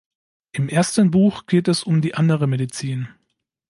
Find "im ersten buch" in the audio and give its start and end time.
0.53-1.45